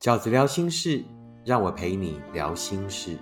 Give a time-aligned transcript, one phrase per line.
[0.00, 1.04] 饺子聊心事，
[1.44, 3.18] 让我陪你聊心事。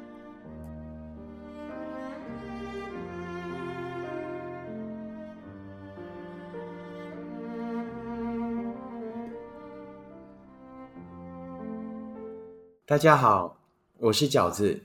[12.87, 13.61] 大家好，
[13.99, 14.81] 我是饺子。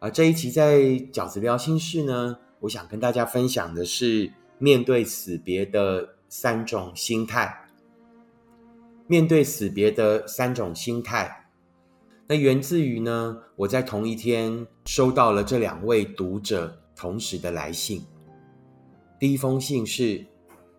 [0.00, 0.80] 啊，这一期在
[1.10, 7.63] 饺子聊心事呢，我想跟大家分享的是面对死别的三种心态。
[9.06, 11.50] 面对死别的三种心态，
[12.26, 18.02] 那源自于呢，我在同一天收到了这两位读者同时的来信。
[19.20, 20.24] 第一封信是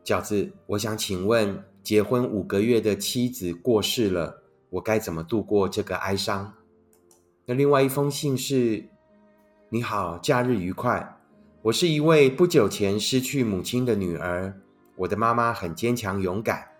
[0.03, 6.51] 饺子，我想请问，结婚五个月的妻子过世了，我该怎么度过这个哀伤？
[7.45, 8.89] 那另外一封信是，
[9.69, 11.19] 你好，假日愉快。
[11.61, 14.59] 我是一位不久前失去母亲的女儿，
[14.95, 16.74] 我的妈妈很坚强勇敢。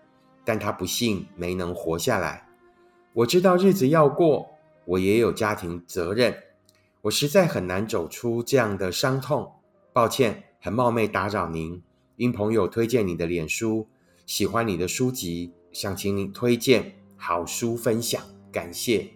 [0.46, 2.48] 但他不幸没能活下来。
[3.12, 4.48] 我知道日子要过，
[4.84, 6.34] 我也有家庭责任，
[7.02, 9.52] 我实在很难走出这样的伤痛。
[9.92, 11.82] 抱歉，很冒昧打扰您。
[12.14, 13.88] 因朋友推荐你的脸书，
[14.24, 19.08] 喜欢你的书籍，想请你推荐好书分享，感谢。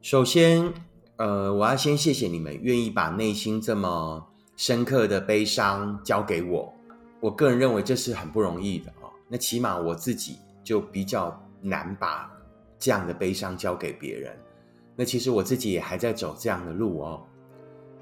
[0.00, 0.72] 首先，
[1.16, 6.72] 呃，我要先谢谢你们愿意把内心这么深刻的悲伤交给我。
[7.20, 8.92] 我个人认为这是很不容易的。
[9.28, 12.32] 那起码我自己就比较难把
[12.78, 14.36] 这样的悲伤交给别人。
[14.96, 17.24] 那其实我自己也还在走这样的路哦。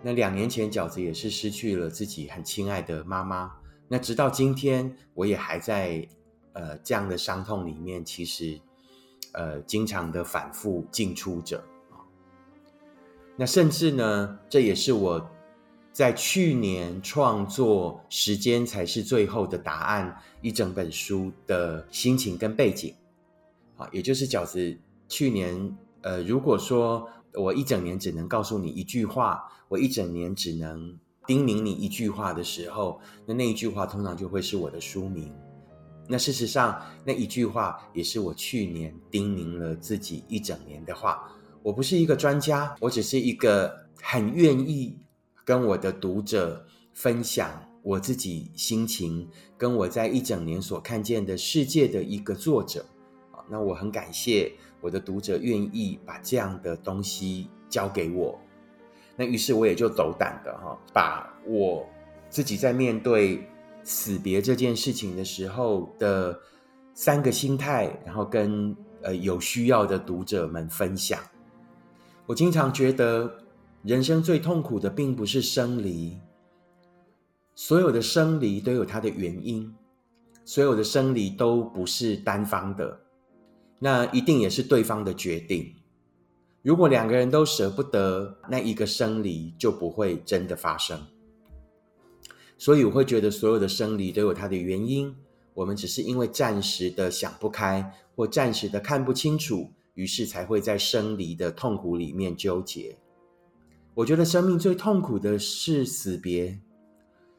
[0.03, 3.53] 那两年前饺子也是失去了自己很亲爱的妈妈。
[3.89, 6.07] 那直到今天，我也还在
[6.53, 8.61] 呃这样的伤痛里面，其实
[9.33, 11.59] 呃经常的反复进出着
[11.91, 12.01] 啊。
[13.37, 15.31] 那甚至呢，这也是我。
[15.97, 22.95] 在去年创作《时间才是最后的答案》一整本书的心情跟背景，
[23.79, 30.95] 啊，也就是饺子去年，呃，如果说我一整年只能告诉你一句话，我一整年只能
[31.27, 35.33] 叮咛你一句话的时候，那那一句话通常就会是我的书名。
[36.07, 41.27] 那事实上，那一句话也是我去年叮咛了自己一整年的话。
[41.63, 44.95] 我不是一个专家，我只是一个很愿意。
[45.47, 52.85] 跟我的读者分享我自己心情，跟我在一整年所看见的世界的一个作者，
[53.49, 58.37] 那我很感谢我的读者愿意把这样的东西交给我，
[59.15, 61.87] 那于是我也就斗胆的哈，把我
[62.29, 63.49] 自己在面对
[63.85, 66.37] 死别这件事情的时候的
[66.93, 71.21] 三个心态，然后跟呃有需要的读者们分享。
[72.27, 73.46] 我经常觉得。
[73.87, 76.19] 人生最痛苦的并不是生离，
[77.55, 79.73] 所有的生离都有它的原因，
[80.45, 82.99] 所有的生离都不是单方的，
[83.79, 85.73] 那一定也是对方的决定。
[86.63, 91.01] 如果两个人都舍不得，那一个生离就不会真的发生。
[92.59, 95.15] 所以我会觉得所有的生离都有它的原因，
[95.55, 102.99] 我们只是因为暂时的想不开，或暂时的看不清楚，于是才会在生离的痛苦里面纠结。
[103.97, 106.61] 我觉得生命最痛苦的是死别，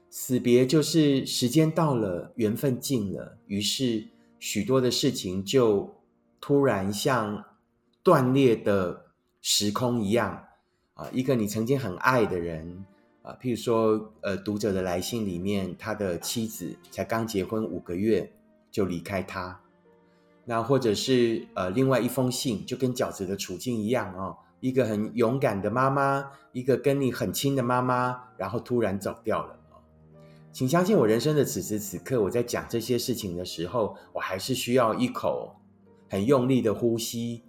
[0.09, 4.07] 死别就是时间到了，缘分尽了，于是
[4.39, 6.01] 许多的事情就
[6.41, 7.45] 突然像
[8.01, 9.05] 断裂的
[9.39, 10.45] 时空一样
[10.95, 11.07] 啊！
[11.13, 12.83] 一个你曾经很爱的人
[13.21, 18.33] 啊，譬如说，呃，读者的来信里面，他的妻子才刚结婚五个月
[18.71, 19.61] 就离开他，
[20.45, 24.37] 那或者是呃，另外一封信，就跟饺子的处境一样哦。
[24.59, 29.55] 一个很勇敢的妈妈，一个跟你很亲的妈妈，然后突然走掉了
[30.51, 35.55] 请相信我，人生的此时此刻，我在讲这些事情的时候，我还是需要一口
[36.09, 37.43] 很用力的呼吸。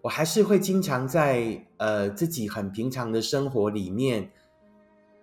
[0.00, 4.30] 我还是会经常在呃自己很平常的生活里面，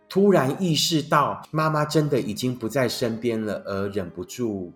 [0.07, 4.72] 突然意识到妈妈真的已经不在身边了，而忍不住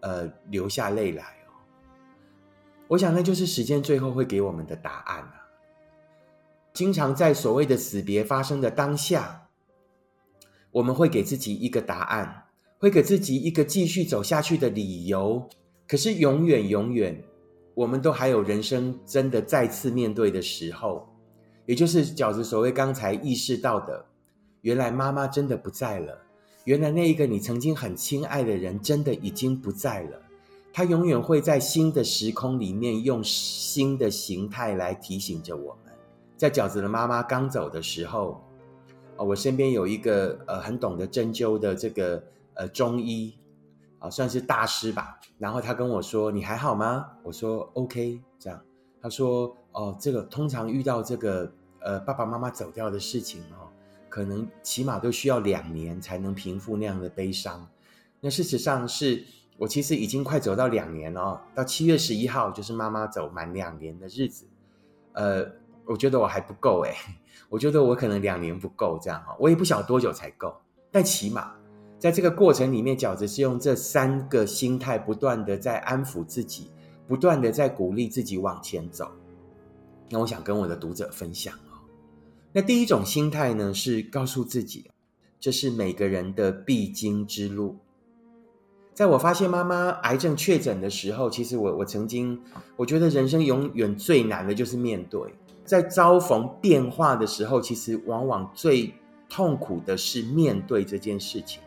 [0.00, 1.54] 呃流下泪来哦。
[2.88, 5.43] 我想那就是时间最后会给我们的答案啊。
[6.74, 9.46] 经常在所谓的死别发生的当下，
[10.72, 12.46] 我们会给自己一个答案，
[12.78, 15.48] 会给自己一个继续走下去的理由。
[15.86, 17.22] 可是永远永远，
[17.74, 21.08] 我们都还有人生真的再次面对的时候，
[21.64, 24.04] 也就是饺子所谓刚才意识到的，
[24.62, 26.18] 原来妈妈真的不在了，
[26.64, 30.20] 原来那一个你曾经很亲爱的人真的已经不在了。
[30.72, 35.78] 他永远会在新的时空里面用新的形态来提醒着我。
[36.36, 38.42] 在饺子的妈妈刚走的时候，
[39.16, 42.22] 啊，我身边有一个呃很懂得针灸的这个
[42.54, 43.36] 呃中医
[43.98, 45.20] 啊，算是大师吧。
[45.38, 48.60] 然后他跟我说：“你还好吗？”我说：“OK。”这样，
[49.00, 53.66] 他说：“哦，这个通常遇到这个呃爸爸妈妈走掉的事情哦，
[54.08, 57.66] 可能起码都需要两年才能平复那样的悲伤。
[58.20, 59.24] 那事实上是
[59.58, 64.46] 我其实已经快走到两年了，到七月十一号就是妈妈走满两年的日子。
[65.12, 65.46] 呃，
[65.86, 66.94] 我觉得我还不够诶，
[67.48, 70.54] 我觉得我可能两年不够这样哈，我也不晓得多久才够，
[70.90, 71.52] 但起码。”
[71.96, 76.70] 在这个过程里面，饺子是用这三个心态不断的在安抚自己，
[77.08, 79.10] 不断的在鼓励自己往前走。
[80.10, 81.80] 那我想跟我的读者分享哦。
[82.52, 84.90] 那第一种心态呢，是告诉自己，
[85.40, 87.78] 这是每个人的必经之路。
[88.92, 92.38] 在我发现妈妈癌症确诊的时候，其实我我曾经
[92.76, 95.22] 我觉得人生永远最难的就是面对，
[95.64, 98.94] 在遭逢变化的时候，其实往往最
[99.28, 101.62] 痛苦的是面对这件事情。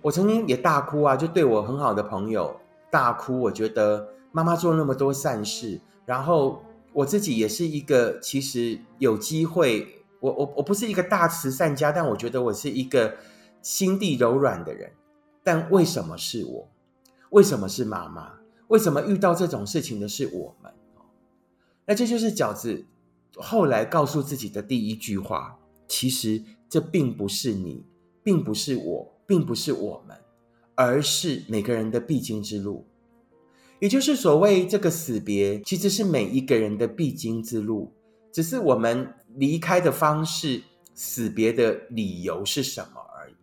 [0.00, 2.60] 我曾经也大哭啊，就对我很好的朋友
[2.90, 3.40] 大哭。
[3.40, 6.62] 我觉得妈妈做那么多善事，然后
[6.92, 9.86] 我自己也是一个其实有机会，
[10.20, 13.16] 我我我不是一个大慈善家，但我觉得我是一个
[13.62, 14.92] 心地柔软的人。
[15.42, 16.68] 但为什么是我？
[17.30, 18.32] 为什么是妈妈？
[18.68, 20.72] 为什么遇到这种事情的是我们？
[21.86, 22.86] 那这就是饺子
[23.36, 25.58] 后来告诉自己的第一句话：
[25.88, 27.84] 其实这并不是你，
[28.22, 29.14] 并不是我。
[29.26, 30.14] 并不是我们，
[30.74, 32.86] 而是每个人的必经之路，
[33.80, 37.90] 也就是所谓这个死别，其实是每一个人的必经之路，
[38.30, 43.34] 只是我们离开的方式、死别的理由是什么而已。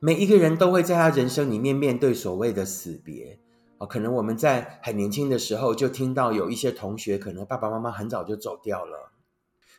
[0.00, 3.38] 每一个人都会在他人生里面面对所谓的死别
[3.78, 9.12] 啊，可能我们在很年轻的时候就听到有一些同学，可能爸爸妈妈很早就走掉了。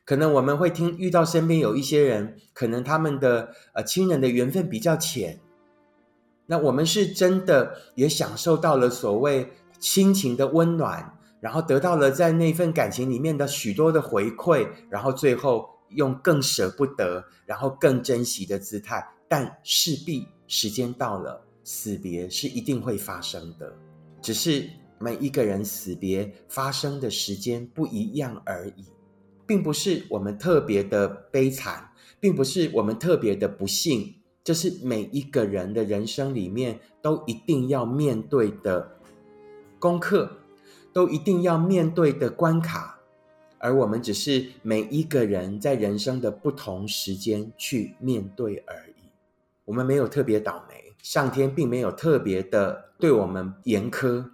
[0.05, 5.39] 可能我们会听遇到身边有一些人，可能他们的呃亲人的缘分比较浅，
[6.47, 23.71] 那我们是真的也享受到了所谓亲情的温暖，然后得到了在那份感情里面的许多的回馈，然后最后用更舍不得，然后更珍惜的姿态，但势必时间到了，死别是一定会发生的，
[24.21, 24.69] 只是
[24.99, 28.85] 每一个人死别发生的时间不一样而已。
[29.47, 31.89] 并不是我们特别的悲惨，
[32.19, 34.13] 并不是我们特别的不幸，
[34.43, 38.99] 这是每一个人的人生里面都一定要面对的
[39.79, 40.37] 功课，
[40.93, 42.99] 都一定要面对的关卡，
[43.57, 49.01] 而我们只是每一个人在人生的不同时间去面对而已。
[49.65, 54.29] 我们没有特别倒霉，上天并没有特别的对我们严苛，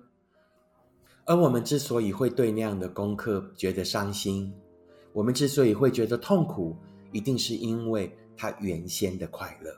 [1.26, 4.54] 而我们之所以会对那样的功课觉得伤心。
[5.14, 6.76] 我们之所以会觉得痛苦，
[7.12, 9.72] 一定是因为他原先的快乐。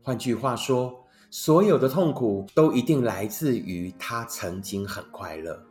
[0.00, 5.62] 换句话说，所有的痛苦都一定来自于他曾经很快乐。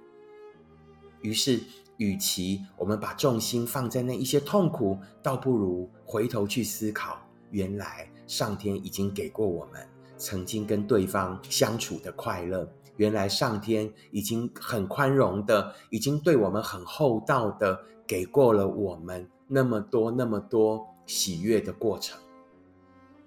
[1.22, 1.62] 于是，
[1.98, 7.18] 与其我们把重心放在那一些痛苦，倒不如回头去思考：
[7.50, 9.88] 原来上天已经给过我们
[10.24, 12.66] 曾经跟对方相处的快乐。
[12.96, 17.78] 原来上天已经很宽容的，已经对我们很厚道的。
[18.06, 22.20] 给过了我们那么多那么多喜悦的过程，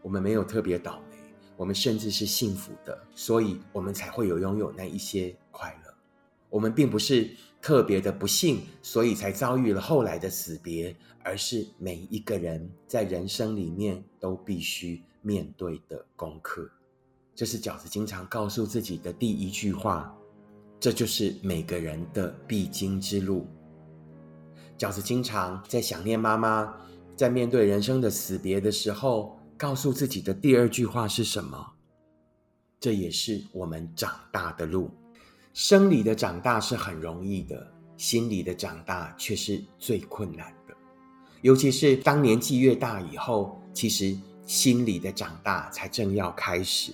[0.03, 1.17] 我们没有特别倒霉，
[1.57, 5.95] 我们甚至是幸福的，所以我们才会有拥有那一些快乐。
[6.51, 7.31] 我们并不是
[7.63, 10.95] 特别的不幸，所以才遭遇了后来的死别，
[11.25, 16.71] 而是每一个人在人生里面都必须面对的功课。
[17.37, 20.11] 这是饺子经常告诉自己的第一句话，
[20.81, 23.47] 这就是每个人的必经之路。
[24.79, 26.75] 饺子经常在想念妈妈，
[27.15, 31.75] 在面对人生的死别的时候，告诉自己的第二句话是什么？
[32.81, 34.91] 这也是我们长大的路。
[35.53, 40.75] 生理的长大是很容易的，心理的长大却是最困难的。
[41.43, 44.17] 尤其是当年纪越大以后，其实
[44.47, 46.93] 心理的长大才正要开始。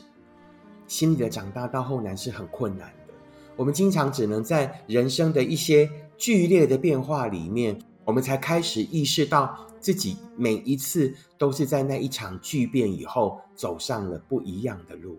[0.92, 3.14] 心理的长大到后来是很困难的。
[3.56, 5.90] 我们经常只能在人生的一些。
[6.18, 15.18] 剧烈的变化里面，我们才开始意识到自己每一次都是在那一场巨变以后走上了不一样的路。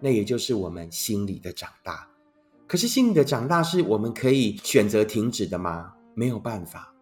[0.00, 2.08] 那也就是我们心里的长大。
[2.66, 5.92] 可是心里的长大是我们可以选择停止的吗？
[6.14, 6.94] 没有办法。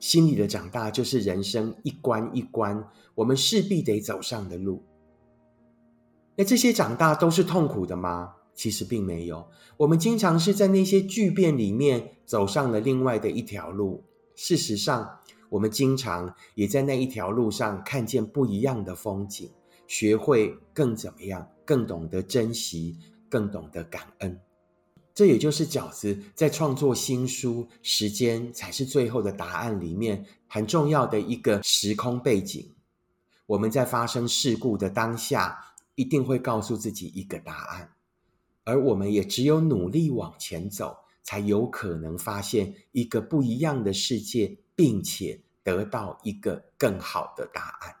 [0.00, 2.82] 心里的长大就是人生一关一关，
[3.14, 4.82] 我们势必得走上的路。
[6.36, 8.34] 那这些长大都是痛苦的吗？
[8.54, 9.48] 其实并没有，
[9.78, 14.04] 我们经常是在那些巨变里面走上了另外的一条路。
[14.34, 19.50] 事实上，我们经常也在那一条路上看见不一样的风景，
[19.86, 22.98] 学会更怎么样，更懂得珍惜，
[23.28, 24.38] 更懂得感恩。
[25.14, 32.70] 这也就是饺子在创作新书“时间才是最后的答案”里面很重要的一个时空背景。
[33.46, 37.92] 我们在发生事故的当下，一定会告诉自己一个答案，
[38.64, 47.96] 而我们也只有努力往前走，才有可能发现一个不一样的世界，并且得到一个更好的答案。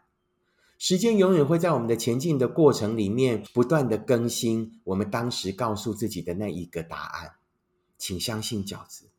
[0.78, 7.34] 时间永远会在我们的前进的过程里面不断的更新我们当时告诉自己的那一个答案，
[7.98, 9.10] 请相信饺子，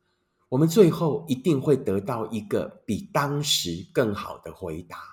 [0.49, 5.12] 我们最后一定会得到一个比当时更好的回答。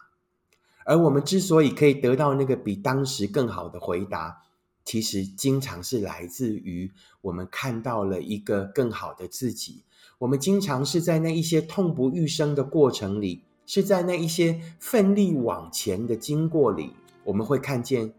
[0.85, 4.43] 而我们之所以可以得到那个比当时更好的回答，
[4.85, 9.85] 其实经常是来自于我们看到了一个更好的自己。
[10.19, 13.45] 我们经常是在那一些痛不欲生的过程里。
[13.67, 16.91] 是在那一些奋力往前的经过里，
[17.23, 18.13] 我们会看见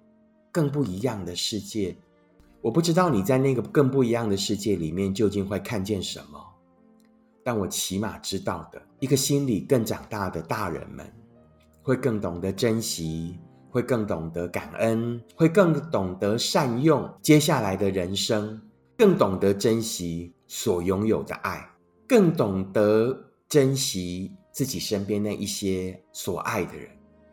[0.50, 1.94] 更不一样的世界。
[2.62, 6.41] 我不知道你在那个更不一样的世界里面究竟会看见什么，
[7.44, 11.06] 但我起码知道的，一个心里更长大的大人们，
[11.81, 18.61] 会更懂得珍惜，会更懂得感恩，会更懂得善用接下来的人生，
[18.97, 21.67] 更懂得珍惜所拥有的爱，
[22.07, 24.31] 更懂得珍惜。
[24.53, 26.89] 自己身边那一些所爱的人，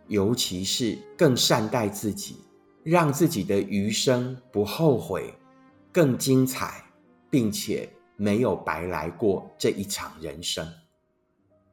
[0.07, 2.37] 尤其是更善待自己，
[2.85, 5.35] 让自己的余生不后悔，
[5.91, 6.85] 更精彩，
[7.29, 10.65] 并且没有白来过这一场人生。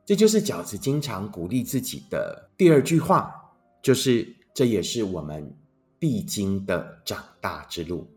[0.06, 3.34] 这就是饺子经常鼓励自己的第二句话，
[3.82, 5.52] 就是这也是我们
[5.98, 8.08] 必经的长大之路。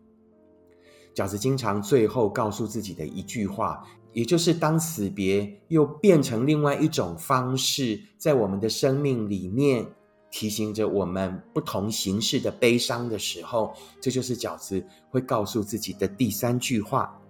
[1.15, 3.85] 饺子经常最后告诉自己的一句话。
[4.15, 9.87] 也就是当死别又变成另外一种方式，在我们的生命里面
[10.31, 17.21] 提醒着我们不同形式的悲伤的时候，这就是饺子会告诉自己的第三句话：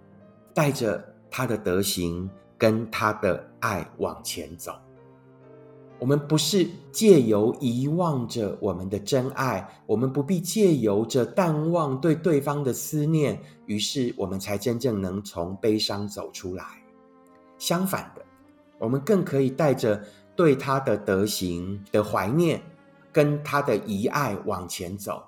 [0.53, 2.27] 带着他的德行
[2.59, 4.73] 跟他的爱往前走。
[5.97, 16.63] 我们不是借由遗忘着我们的真爱，我们不必借由着淡忘对对方的思念，于是我们才真正能从悲伤走出来。
[17.57, 18.23] 相反的，
[18.77, 20.01] 我们更可以带着
[20.37, 22.61] 对他的德行的怀念，
[23.11, 25.21] 跟他的遗爱往前走，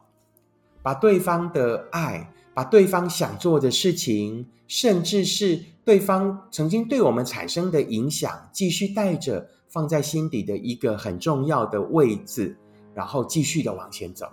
[0.82, 9.48] 把对方的爱，把对方想做的事情，甚至是对方曾经对我们产生的影响，继续带着。
[9.72, 12.54] 放在心底的一个很重要的位置，
[12.94, 14.28] 然后继续的往前走。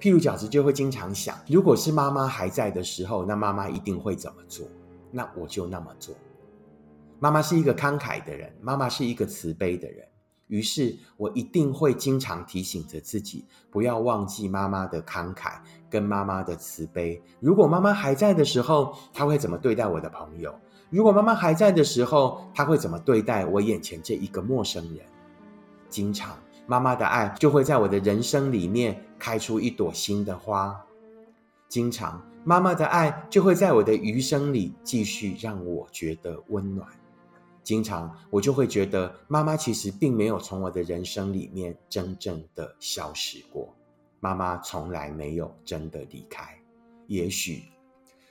[0.00, 4.66] 譬如饺子就会经常想，如果是妈妈还在的时候，那妈妈一定会怎么做？
[5.10, 6.14] 那我就那么做。
[7.20, 10.08] 妈妈是一个慷慨的人，妈妈是一个慈悲的人，
[10.46, 15.54] 于是我一定会经常提醒着自己，不要忘记妈妈的慷慨
[15.88, 17.20] 跟妈妈的慈悲。
[17.40, 20.54] 如果妈妈还在的时候，她会怎么对待我的朋友？
[20.90, 25.04] 如果妈妈还在的时候，她会怎么对待我眼前这一个陌生人？
[25.88, 30.78] 经常，妈妈的爱就会在我的人生里面开出一朵新的花。
[31.68, 36.86] 经常，妈妈的爱就会在我的余生里继续让我觉得温暖。
[37.64, 43.74] 经常，我就会觉得妈妈其实并没有从我的人生里面真正的消失过。
[44.20, 46.56] 妈妈从来没有真的离开。
[47.08, 47.64] 也许。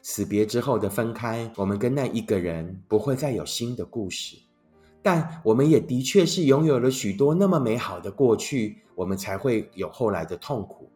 [0.06, 4.36] 死别之后的分开，我们跟那一个人不会再有新的故事，
[5.02, 10.92] 但我们也的确是拥有了许多那么美好的过去，我们才会有后来的痛苦。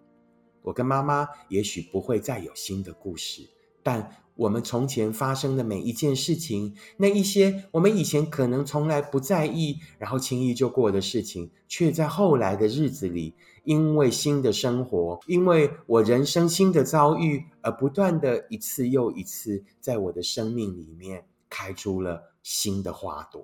[0.61, 3.49] 我跟妈妈也许不会再有新的故事，
[3.87, 4.11] 但。
[4.37, 23.43] 我们从前发生的每一件事情，那一些我们以前可能从来不在意，然后轻易就过的事情，却在后来的日子里，因为新的生活，因为我人生新的遭遇，而不断的一次又一次，在我的生命里面开出了新的花朵。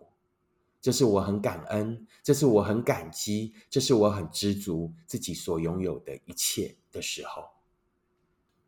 [0.79, 7.45] 这是我很感恩，这是我很感激，这是我很知足自己所拥有的一切的时候。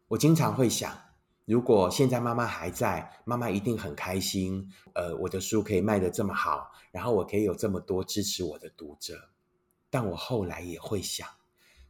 [0.08, 1.05] 我经常会想。
[1.46, 4.68] 如果现在妈妈还在，妈妈一定很开心。
[4.94, 9.30] 呃，我的书可以卖得这么好，然后我可以有这么多支持我的读者。
[9.92, 11.28] 但我后来也会想，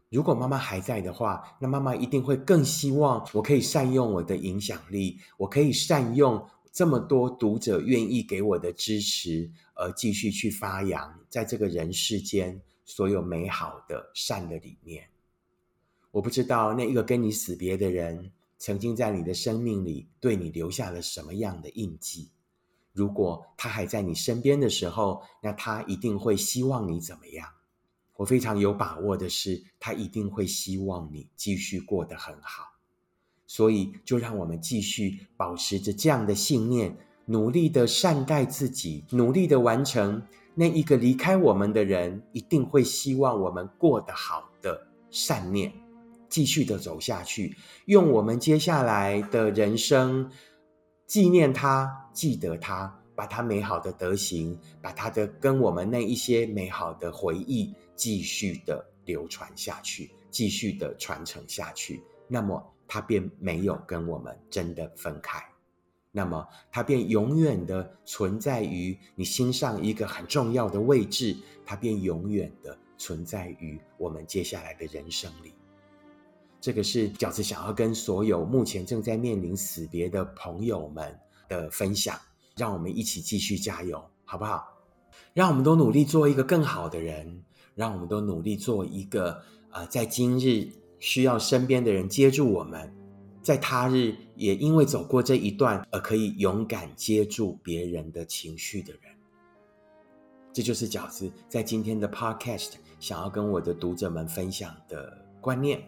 [0.09, 15.07] 如果妈妈还在的话，那妈妈一定会更希望我可以善用我的影响力，我可以善用这么多读者愿意给我的支持，而继续去发扬在这个人世间所有美好的善的理念。
[16.11, 18.33] 我不知道那一个跟你死别的人。
[18.57, 22.29] 曾经在你的生命里对你留下了什么样的印记？
[22.93, 27.47] 如果他还在你身边的时候，那他一定会希望你怎么样？
[28.15, 32.75] 我非常有把握的是，他一定会希望你继续过得很好。
[33.45, 45.73] 所以，就让我们继续保持着这样的信念，努力的善待自己，努力的完成那一个离开我们的人一定会希望我们过得好的善念，
[46.35, 50.29] 继续的走下去，用我们接下来的人生
[51.07, 62.03] 纪念他，记得他，把他美好的德行，把他的跟我们那一些美好的回忆，继续的流传下去，继续的传承下去。
[62.27, 62.61] 那么。
[62.87, 65.43] 他便没有跟我们真的分开，
[66.11, 75.51] 那么他便永远的存在于你心上一个很重要的位置，他便永远的存在于我们接下来的人生里。
[76.65, 81.15] 这个是饺子想要跟所有目前正在面临死别的朋友们
[81.47, 82.19] 的分享，
[82.57, 84.67] 让我们一起继续加油，好不好？
[85.35, 87.43] 让我们都努力做一个更好的人，
[87.75, 90.67] 让我们都努力做一个呃，在今日。
[90.97, 92.91] 需要身边的人接住我们，
[93.43, 99.01] 在他日也因为走过这一段而可以勇敢接住别人的情绪的人，
[100.51, 105.79] 这就是饺子在今天的 Podcast 想要跟我的读者们分享的观念。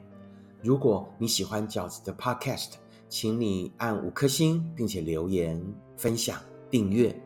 [0.67, 2.71] 如果你喜欢饺子的 Podcast，
[3.07, 5.57] 请你按五颗星，并且留言
[5.95, 7.17] 分享订阅。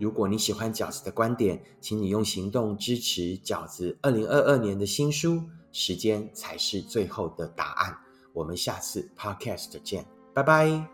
[0.00, 5.40] 如果你喜欢饺子的观点，请你用行动支持饺子二零二二年的新书。
[5.70, 7.96] 时间才是最后的答案。
[8.32, 10.04] 我们下次 podcast 见，
[10.34, 10.90] 拜拜。